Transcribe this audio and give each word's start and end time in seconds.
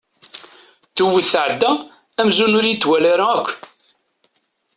Tewwet 0.95 1.27
tɛedda 1.33 1.71
amzun 2.19 2.57
ur 2.59 2.65
iyi-d-twala 2.65 3.07
ara 3.13 3.25
akk. 3.37 3.49